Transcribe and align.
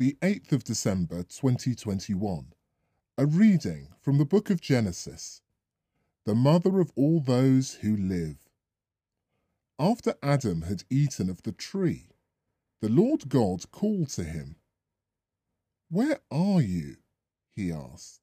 the 0.00 0.16
8th 0.22 0.52
of 0.52 0.64
December 0.64 1.22
2021. 1.24 2.54
A 3.18 3.26
reading 3.26 3.88
from 4.00 4.16
the 4.16 4.24
book 4.24 4.48
of 4.48 4.58
Genesis, 4.58 5.42
the 6.24 6.34
mother 6.34 6.80
of 6.80 6.90
all 6.96 7.20
those 7.20 7.74
who 7.82 7.98
live. 7.98 8.38
After 9.78 10.14
Adam 10.22 10.62
had 10.62 10.84
eaten 10.88 11.28
of 11.28 11.42
the 11.42 11.52
tree, 11.52 12.08
the 12.80 12.88
Lord 12.88 13.28
God 13.28 13.70
called 13.70 14.08
to 14.12 14.24
him. 14.24 14.56
Where 15.90 16.20
are 16.30 16.62
you? 16.62 16.96
he 17.54 17.70
asked. 17.70 18.22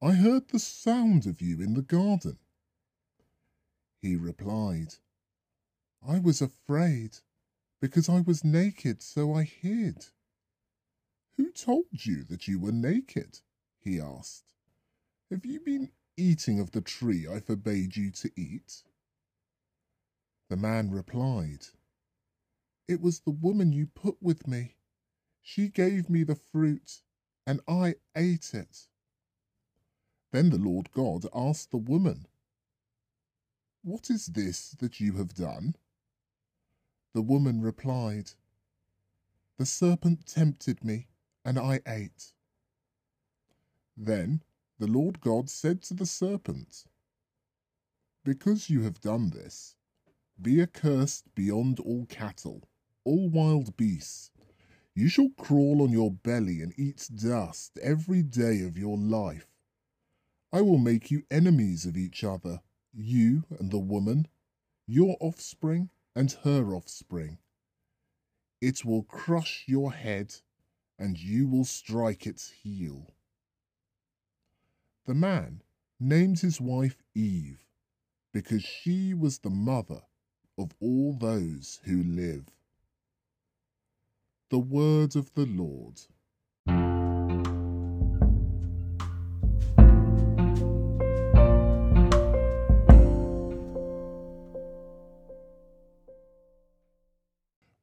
I 0.00 0.12
heard 0.12 0.48
the 0.48 0.58
sound 0.58 1.26
of 1.26 1.42
you 1.42 1.60
in 1.60 1.74
the 1.74 1.82
garden. 1.82 2.38
He 4.00 4.16
replied, 4.16 4.94
I 6.02 6.18
was 6.18 6.40
afraid 6.40 7.18
because 7.78 8.08
I 8.08 8.20
was 8.20 8.42
naked, 8.42 9.02
so 9.02 9.34
I 9.34 9.42
hid. 9.42 10.06
Who 11.38 11.52
told 11.52 12.04
you 12.04 12.24
that 12.24 12.48
you 12.48 12.58
were 12.58 12.72
naked? 12.72 13.38
he 13.78 14.00
asked. 14.00 14.54
Have 15.30 15.46
you 15.46 15.60
been 15.60 15.92
eating 16.16 16.58
of 16.58 16.72
the 16.72 16.80
tree 16.80 17.28
I 17.28 17.38
forbade 17.38 17.96
you 17.96 18.10
to 18.10 18.32
eat? 18.34 18.82
The 20.48 20.56
man 20.56 20.90
replied, 20.90 21.68
It 22.88 23.00
was 23.00 23.20
the 23.20 23.30
woman 23.30 23.72
you 23.72 23.86
put 23.86 24.20
with 24.20 24.48
me. 24.48 24.74
She 25.40 25.68
gave 25.68 26.10
me 26.10 26.24
the 26.24 26.34
fruit, 26.34 27.02
and 27.46 27.60
I 27.68 27.94
ate 28.16 28.52
it. 28.52 28.88
Then 30.32 30.50
the 30.50 30.58
Lord 30.58 30.90
God 30.90 31.24
asked 31.32 31.70
the 31.70 31.76
woman, 31.76 32.26
What 33.82 34.10
is 34.10 34.26
this 34.26 34.70
that 34.80 34.98
you 34.98 35.12
have 35.18 35.34
done? 35.34 35.76
The 37.14 37.22
woman 37.22 37.62
replied, 37.62 38.32
The 39.56 39.66
serpent 39.66 40.26
tempted 40.26 40.82
me 40.82 41.06
and 41.48 41.58
I 41.58 41.80
ate. 41.86 42.34
Then 43.96 44.42
the 44.78 44.86
Lord 44.86 45.22
God 45.22 45.48
said 45.48 45.80
to 45.84 45.94
the 45.94 46.04
serpent, 46.04 46.84
Because 48.22 48.68
you 48.68 48.82
have 48.82 49.00
done 49.00 49.30
this, 49.30 49.74
be 50.40 50.60
accursed 50.60 51.34
beyond 51.34 51.80
all 51.80 52.04
cattle, 52.04 52.68
all 53.02 53.30
wild 53.30 53.78
beasts. 53.78 54.30
You 54.94 55.08
shall 55.08 55.30
crawl 55.38 55.80
on 55.80 55.88
your 55.88 56.10
belly 56.10 56.60
and 56.60 56.74
eat 56.76 57.08
dust 57.14 57.78
every 57.82 58.22
day 58.22 58.60
of 58.60 58.76
your 58.76 58.98
life. 58.98 59.46
I 60.52 60.60
will 60.60 60.76
make 60.76 61.10
you 61.10 61.22
enemies 61.30 61.86
of 61.86 61.96
each 61.96 62.24
other, 62.24 62.60
you 62.92 63.44
and 63.58 63.70
the 63.70 63.78
woman, 63.78 64.28
your 64.86 65.16
offspring 65.18 65.88
and 66.14 66.30
her 66.44 66.74
offspring. 66.74 67.38
It 68.60 68.84
will 68.84 69.04
crush 69.04 69.64
your 69.66 69.94
head 69.94 70.34
and 70.98 71.18
you 71.18 71.46
will 71.46 71.64
strike 71.64 72.26
its 72.26 72.50
heel. 72.50 73.14
The 75.06 75.14
man 75.14 75.62
named 76.00 76.40
his 76.40 76.60
wife 76.60 77.02
Eve 77.14 77.64
because 78.32 78.62
she 78.62 79.14
was 79.14 79.38
the 79.38 79.50
mother 79.50 80.02
of 80.58 80.74
all 80.80 81.12
those 81.12 81.80
who 81.84 82.02
live. 82.02 82.46
The 84.50 84.58
word 84.58 85.16
of 85.16 85.32
the 85.34 85.46
Lord. 85.46 86.00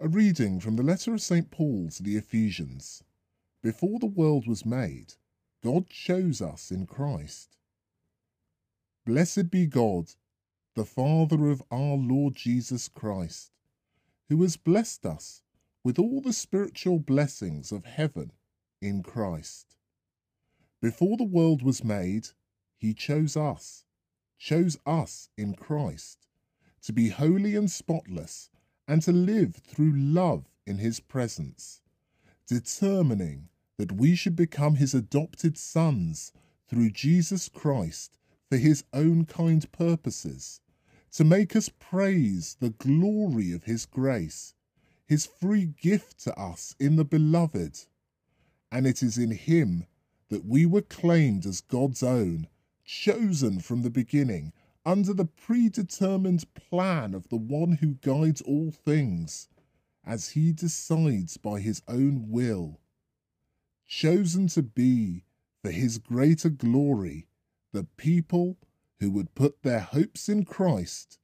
A 0.00 0.08
reading 0.08 0.60
from 0.60 0.76
the 0.76 0.82
letter 0.82 1.14
of 1.14 1.22
St. 1.22 1.50
Paul 1.50 1.88
to 1.90 2.02
the 2.02 2.16
Ephesians. 2.16 3.02
Before 3.64 3.98
the 3.98 4.04
world 4.04 4.46
was 4.46 4.66
made, 4.66 5.14
God 5.62 5.88
chose 5.88 6.42
us 6.42 6.70
in 6.70 6.84
Christ. 6.84 7.56
Blessed 9.06 9.50
be 9.50 9.64
God, 9.66 10.10
the 10.74 10.84
Father 10.84 11.48
of 11.48 11.62
our 11.70 11.96
Lord 11.96 12.34
Jesus 12.34 12.88
Christ, 12.88 13.52
who 14.28 14.42
has 14.42 14.58
blessed 14.58 15.06
us 15.06 15.42
with 15.82 15.98
all 15.98 16.20
the 16.20 16.34
spiritual 16.34 16.98
blessings 16.98 17.72
of 17.72 17.86
heaven 17.86 18.32
in 18.82 19.02
Christ. 19.02 19.76
Before 20.82 21.16
the 21.16 21.24
world 21.24 21.62
was 21.62 21.82
made, 21.82 22.28
he 22.76 22.92
chose 22.92 23.34
us, 23.34 23.86
chose 24.36 24.76
us 24.84 25.30
in 25.38 25.54
Christ, 25.54 26.26
to 26.82 26.92
be 26.92 27.08
holy 27.08 27.56
and 27.56 27.70
spotless 27.70 28.50
and 28.86 29.00
to 29.00 29.12
live 29.12 29.54
through 29.66 29.96
love 29.96 30.50
in 30.66 30.76
his 30.76 31.00
presence, 31.00 31.80
determining 32.46 33.48
that 33.76 33.92
we 33.92 34.14
should 34.14 34.36
become 34.36 34.76
his 34.76 34.94
adopted 34.94 35.58
sons 35.58 36.32
through 36.68 36.90
Jesus 36.90 37.48
Christ 37.48 38.18
for 38.48 38.56
his 38.56 38.84
own 38.92 39.24
kind 39.24 39.70
purposes, 39.72 40.60
to 41.12 41.24
make 41.24 41.54
us 41.56 41.68
praise 41.68 42.56
the 42.60 42.70
glory 42.70 43.52
of 43.52 43.64
his 43.64 43.86
grace, 43.86 44.54
his 45.06 45.26
free 45.26 45.66
gift 45.66 46.18
to 46.24 46.38
us 46.38 46.74
in 46.78 46.96
the 46.96 47.04
beloved. 47.04 47.78
And 48.70 48.86
it 48.86 49.02
is 49.02 49.18
in 49.18 49.30
him 49.32 49.86
that 50.28 50.44
we 50.44 50.66
were 50.66 50.82
claimed 50.82 51.46
as 51.46 51.60
God's 51.60 52.02
own, 52.02 52.48
chosen 52.84 53.60
from 53.60 53.82
the 53.82 53.90
beginning 53.90 54.52
under 54.84 55.14
the 55.14 55.24
predetermined 55.24 56.52
plan 56.54 57.14
of 57.14 57.28
the 57.28 57.36
one 57.36 57.72
who 57.72 57.94
guides 57.94 58.40
all 58.42 58.70
things, 58.70 59.48
as 60.04 60.30
he 60.30 60.52
decides 60.52 61.36
by 61.36 61.60
his 61.60 61.82
own 61.88 62.28
will. 62.28 62.80
Chosen 63.86 64.48
to 64.48 64.62
be, 64.62 65.24
for 65.62 65.70
his 65.70 65.98
greater 65.98 66.48
glory, 66.48 67.28
the 67.72 67.84
people 67.84 68.58
who 69.00 69.10
would 69.10 69.34
put 69.34 69.62
their 69.62 69.80
hopes 69.80 70.28
in 70.28 70.44
Christ 70.44 71.18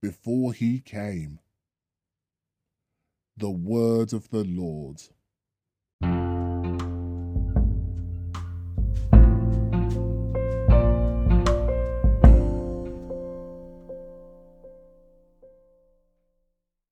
before 0.00 0.52
he 0.52 0.80
came. 0.80 1.40
The 3.36 3.50
word 3.50 4.12
of 4.12 4.30
the 4.30 4.44
Lord. 4.44 5.02